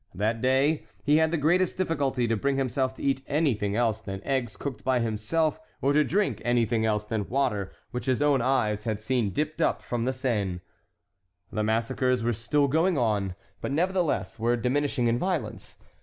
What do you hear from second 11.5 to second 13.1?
The massacres were still going